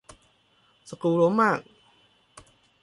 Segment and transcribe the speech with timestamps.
[0.89, 1.59] สกรูหลวมมาก